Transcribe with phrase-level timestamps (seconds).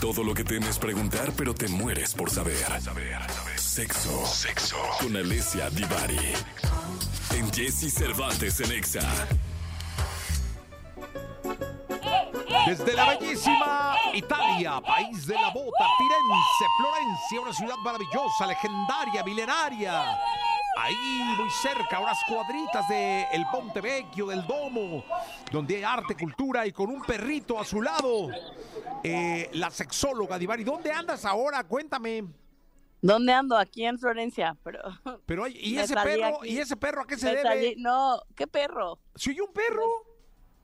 [0.00, 2.66] Todo lo que temes preguntar, pero te mueres por saber.
[3.56, 4.26] Sexo.
[4.26, 4.76] Sexo.
[5.00, 6.18] Con Alessia Divari.
[7.34, 9.00] En Jesse Cervantes en Exa.
[12.66, 20.18] Desde la bellísima Italia, país de la bota, Firenze, Florencia, una ciudad maravillosa, legendaria, milenaria.
[20.78, 25.04] Ahí, muy cerca, unas cuadritas de el Ponte Vecchio, del Domo,
[25.50, 28.28] donde hay arte, cultura y con un perrito a su lado.
[29.02, 30.64] eh, la sexóloga Divari.
[30.64, 31.64] ¿Dónde andas ahora?
[31.64, 32.24] Cuéntame.
[33.00, 33.56] ¿Dónde ando?
[33.56, 34.80] Aquí en Florencia, pero...
[35.26, 36.38] Pero, ¿y ese perro?
[36.40, 36.48] aquí.
[36.50, 37.42] ¿Y ese perro a qué se me debe?
[37.48, 38.98] salí- No, ¿qué perro?
[39.14, 39.84] ¿Se oye un perro?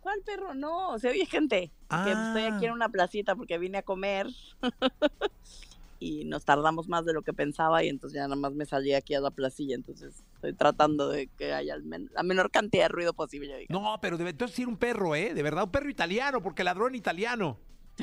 [0.00, 0.52] ¿Cuál perro?
[0.54, 1.72] No, se oye gente.
[2.04, 2.74] Que estoy aquí en Ah.
[2.74, 4.26] una placita porque vine a comer
[6.02, 8.92] y nos tardamos más de lo que pensaba y entonces ya nada más me salí
[8.94, 9.74] aquí a la placilla.
[9.74, 13.66] Entonces estoy tratando de que haya al men- la menor cantidad de ruido posible.
[13.68, 15.34] No, pero debe entonces ir un perro, ¿eh?
[15.34, 17.58] De verdad, un perro italiano, porque ladró en italiano.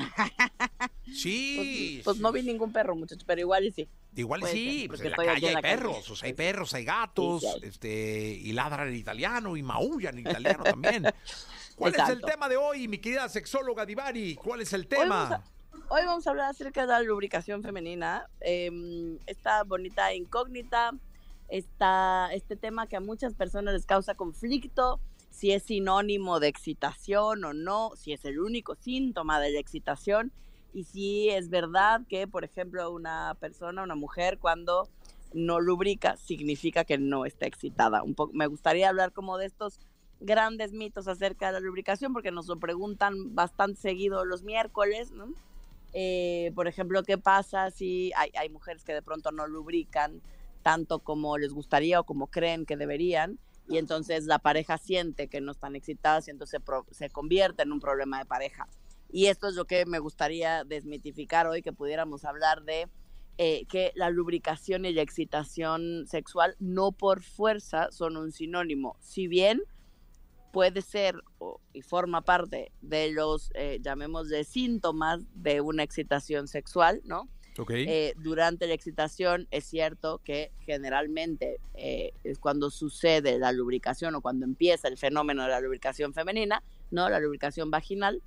[1.12, 2.00] Sí.
[2.04, 3.88] Pues, pues no vi ningún perro, muchachos, pero igual y sí.
[4.14, 5.76] Igual puede sí, ser, pues en la calle hay la calle.
[5.76, 7.68] perros, o sea, hay perros, hay gatos, Sí, sí hay.
[7.68, 11.04] este, y ladran en italiano y maullan en italiano también.
[11.76, 14.34] ¿Cuál es el tema de hoy, mi querida sexóloga Divari?
[14.36, 15.42] ¿Cuál es el tema?
[15.88, 18.26] Hoy vamos a hablar acerca de la lubricación femenina.
[18.40, 20.92] em, esta bonita incógnita,
[21.48, 27.44] esta, este tema que a muchas personas les causa conflicto, si es sinónimo de excitación
[27.44, 30.32] o no, si es el único síntoma de la excitación
[30.72, 34.88] y si es verdad que, por ejemplo, una persona, una mujer, cuando
[35.32, 38.02] no lubrica, significa que no está excitada.
[38.32, 39.80] Me gustaría hablar como de estos
[40.20, 45.32] grandes mitos acerca de la lubricación, porque nos lo preguntan bastante seguido los miércoles, ¿no?
[45.92, 50.22] Eh, por ejemplo, ¿qué pasa si hay, hay mujeres que de pronto no lubrican
[50.62, 53.38] tanto como les gustaría o como creen que deberían?
[53.68, 57.62] Y entonces la pareja siente que no están excitadas y entonces se, pro- se convierte
[57.62, 58.68] en un problema de pareja.
[59.12, 62.88] Y esto es lo que me gustaría desmitificar hoy, que pudiéramos hablar de
[63.38, 68.96] eh, que la lubricación y la excitación sexual no por fuerza son un sinónimo.
[69.00, 69.62] Si bien
[70.52, 77.00] puede ser o- y forma parte de los, eh, llamémosle, síntomas de una excitación sexual,
[77.04, 77.28] ¿no?
[77.58, 77.70] Ok.
[77.76, 84.20] Eh, durante la excitación es cierto que generalmente eh, es cuando sucede la lubricación o
[84.20, 87.08] cuando empieza el fenómeno de la lubricación femenina, ¿no?
[87.08, 88.22] La lubricación vaginal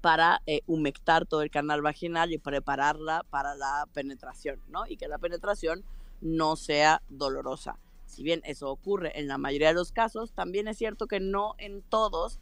[0.00, 4.86] para eh, humectar todo el canal vaginal y prepararla para la penetración, ¿no?
[4.86, 5.84] Y que la penetración
[6.20, 7.78] no sea dolorosa.
[8.10, 11.54] Si bien eso ocurre en la mayoría de los casos, también es cierto que no
[11.58, 12.38] en todos.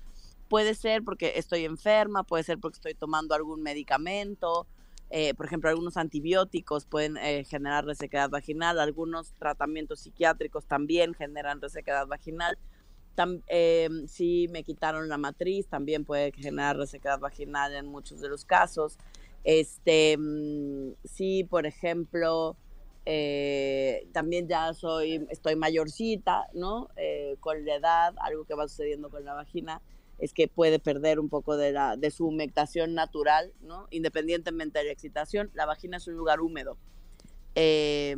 [0.49, 4.67] Puede ser porque estoy enferma, puede ser porque estoy tomando algún medicamento,
[5.11, 11.61] eh, por ejemplo, algunos antibióticos pueden eh, generar resequedad vaginal, algunos tratamientos psiquiátricos también generan
[11.61, 12.59] resequedad vaginal.
[13.17, 18.29] Tam- eh, si me quitaron la matriz, también puede generar resequedad vaginal en muchos de
[18.29, 18.99] los casos.
[19.45, 22.57] Este, mm, si, por ejemplo,
[24.13, 26.89] también ya soy, estoy mayorcita, ¿no?
[26.97, 29.81] Eh, con la edad, algo que va sucediendo con la vagina
[30.19, 33.87] es que puede perder un poco de, la, de su humectación natural, ¿no?
[33.91, 36.77] Independientemente de la excitación, la vagina es un lugar húmedo,
[37.55, 38.17] eh,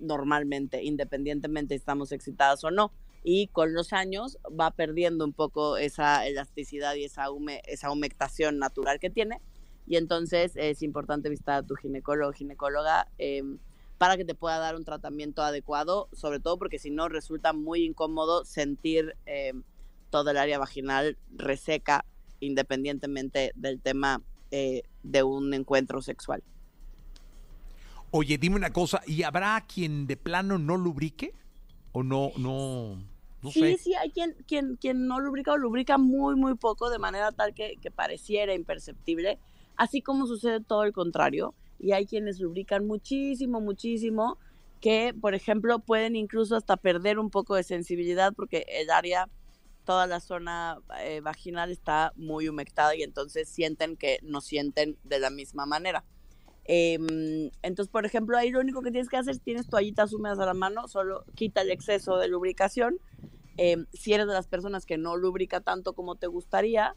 [0.00, 2.92] normalmente, independientemente estamos excitadas o no.
[3.24, 8.58] Y con los años va perdiendo un poco esa elasticidad y esa, hume, esa humectación
[8.58, 9.40] natural que tiene.
[9.86, 13.42] Y entonces es importante visitar a tu ginecólogo o ginecóloga eh,
[14.02, 17.84] para que te pueda dar un tratamiento adecuado, sobre todo porque si no resulta muy
[17.84, 19.52] incómodo sentir eh,
[20.10, 22.04] todo el área vaginal reseca
[22.40, 24.20] independientemente del tema
[24.50, 26.42] eh, de un encuentro sexual.
[28.10, 31.32] Oye, dime una cosa, ¿y habrá quien de plano no lubrique?
[31.92, 32.96] ¿O no, no,
[33.40, 33.78] no sí, sé?
[33.78, 37.54] sí, hay quien, quien, quien no lubrica o lubrica muy, muy poco, de manera tal
[37.54, 39.38] que, que pareciera imperceptible,
[39.76, 41.54] así como sucede todo el contrario.
[41.82, 44.38] Y hay quienes lubrican muchísimo, muchísimo,
[44.80, 49.28] que, por ejemplo, pueden incluso hasta perder un poco de sensibilidad porque el área,
[49.84, 55.18] toda la zona eh, vaginal está muy humectada y entonces sienten que no sienten de
[55.18, 56.04] la misma manera.
[56.64, 60.38] Em, entonces, por ejemplo, ahí lo único que tienes que hacer es tienes toallitas húmedas
[60.38, 62.98] a la mano, solo quita el exceso de lubricación.
[63.56, 66.94] Em, si eres de las personas que no lubrica tanto como te gustaría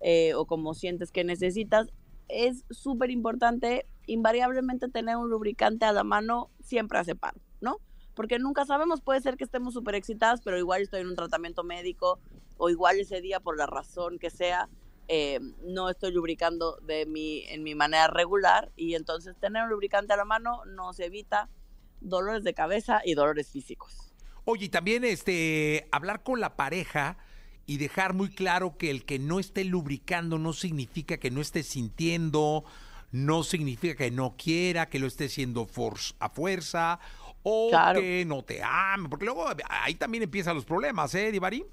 [0.00, 1.88] eh, o como sientes que necesitas,
[2.28, 7.78] es súper importante invariablemente tener un lubricante a la mano siempre hace paro, ¿no?
[8.14, 11.62] Porque nunca sabemos, puede ser que estemos súper excitadas, pero igual estoy en un tratamiento
[11.62, 12.18] médico
[12.56, 14.68] o igual ese día por la razón que sea,
[15.06, 20.12] eh, no estoy lubricando de mi, en mi manera regular y entonces tener un lubricante
[20.12, 21.48] a la mano nos evita
[22.00, 24.12] dolores de cabeza y dolores físicos.
[24.44, 27.18] Oye, y también este, hablar con la pareja
[27.68, 31.62] y dejar muy claro que el que no esté lubricando no significa que no esté
[31.62, 32.64] sintiendo,
[33.12, 35.68] no significa que no quiera, que lo esté haciendo
[36.18, 36.98] a fuerza
[37.42, 41.66] o que no te ame, porque luego ahí también empiezan los problemas, ¿eh, Divari?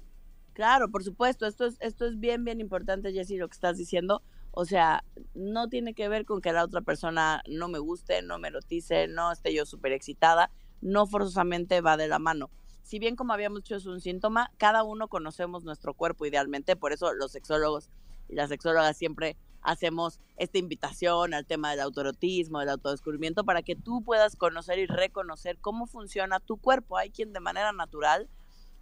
[0.52, 4.22] Claro, por supuesto, esto es, esto es bien, bien importante, Jessy, lo que estás diciendo.
[4.50, 5.02] O sea,
[5.32, 9.08] no tiene que ver con que la otra persona no me guste, no me erotice,
[9.08, 10.50] no esté yo súper excitada,
[10.82, 12.50] no forzosamente va de la mano.
[12.86, 16.92] Si bien como habíamos dicho es un síntoma, cada uno conocemos nuestro cuerpo idealmente, por
[16.92, 17.90] eso los sexólogos
[18.28, 23.74] y las sexólogas siempre hacemos esta invitación al tema del autorotismo, del autodescubrimiento, para que
[23.74, 26.96] tú puedas conocer y reconocer cómo funciona tu cuerpo.
[26.96, 28.28] Hay quien de manera natural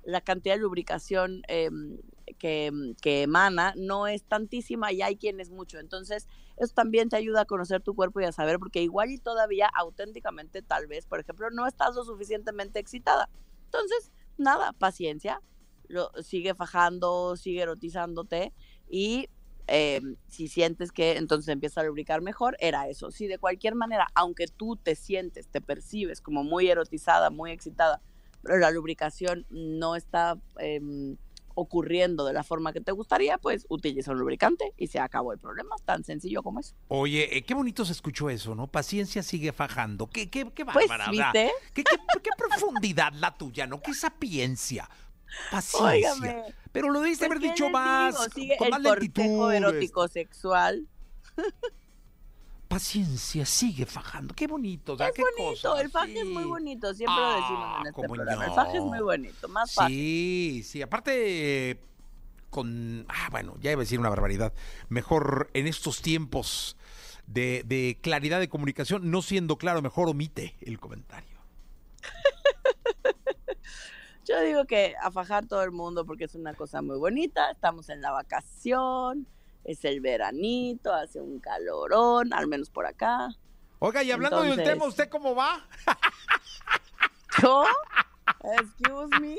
[0.03, 1.97] la cantidad de lubricación em,
[2.39, 2.71] que,
[3.01, 5.79] que, emana no es tantísima y hay quien es mucho.
[5.79, 6.29] Entonces,
[6.59, 9.71] eso también te ayuda a conocer tu cuerpo y a saber, porque igual y todavía
[9.75, 13.31] auténticamente, tal vez, por ejemplo, no estás lo suficientemente excitada.
[13.75, 15.41] Entonces, nada, paciencia,
[15.89, 18.53] lo, sigue fajando, sigue erotizándote
[18.89, 19.29] y
[19.67, 23.11] eh, si sientes que entonces empieza a lubricar mejor, era eso.
[23.11, 28.01] Si de cualquier manera, aunque tú te sientes, te percibes como muy erotizada, muy excitada,
[28.43, 31.17] pero la lubricación no está em,
[31.55, 35.39] ocurriendo de la forma que te gustaría, pues utiliza un lubricante y se acabó el
[35.39, 35.77] problema.
[35.85, 36.75] Tan sencillo como eso.
[36.89, 38.67] Oye, eh, qué bonito se escuchó eso, ¿no?
[38.67, 40.09] Paciencia sigue fajando.
[40.09, 41.51] Qué, qué, qué pues, bárbara, ¿viste?
[41.73, 43.81] ¿Qué, qué profundidad la tuya, ¿no?
[43.81, 44.89] Qué sapiencia.
[45.51, 46.45] Paciencia.
[46.73, 48.17] Pero lo debiste haber dicho más.
[48.59, 49.53] con más lentitud.
[49.53, 50.87] erótico sexual.
[52.75, 54.35] Paciencia, sigue fajando.
[54.35, 54.95] Qué bonito.
[54.95, 56.93] es bonito, el faje es muy bonito.
[56.93, 58.47] Siempre lo decimos en ah, este programa.
[58.47, 59.95] El faje es muy bonito, más fácil.
[59.95, 60.83] Sí, sí.
[60.83, 61.79] Aparte,
[62.51, 63.07] con.
[63.09, 64.53] Ah, bueno, ya iba a decir una barbaridad.
[64.89, 66.77] Mejor en estos tiempos
[67.29, 71.39] de, de claridad de comunicación, no siendo claro, mejor omite el comentario.
[74.25, 77.53] Yo digo que a fajar todo el mundo porque es una cosa muy bonita.
[77.53, 79.29] Estamos en la vacación,
[79.65, 83.29] es el veranito, hace un calorón, al menos por acá.
[83.79, 85.67] Oiga, y hablando del tema, ¿usted cómo va?
[87.43, 87.65] ¿Yo?
[88.59, 89.37] Excuse me.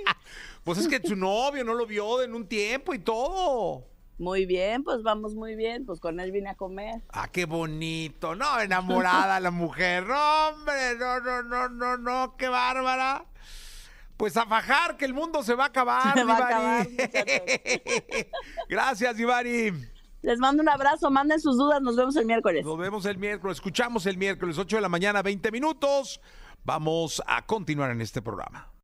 [0.63, 3.85] Pues es que su novio no lo vio en un tiempo y todo.
[4.17, 5.85] Muy bien, pues vamos muy bien.
[5.85, 7.01] Pues con él vine a comer.
[7.09, 8.35] Ah, qué bonito.
[8.35, 10.05] No, enamorada la mujer.
[10.05, 13.25] No, hombre, no, no, no, no, no, qué bárbara.
[14.17, 16.87] Pues a fajar, que el mundo se va a acabar, se va a acabar
[18.69, 19.73] Gracias, Ivari.
[20.25, 22.65] Les mando un abrazo, manden sus dudas, nos vemos el miércoles.
[22.65, 26.19] Nos vemos el miércoles, escuchamos el miércoles, 8 de la mañana, 20 minutos.
[26.63, 28.74] Vamos a continuar en este programa.